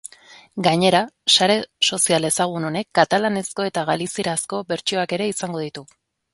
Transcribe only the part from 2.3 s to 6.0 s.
ezagun honek katalanezko eta galizierazko bertsioak ere izango ditu.